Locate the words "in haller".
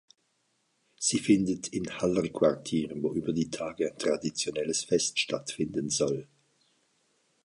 1.67-2.27